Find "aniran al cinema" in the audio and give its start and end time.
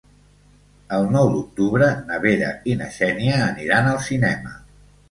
3.53-4.61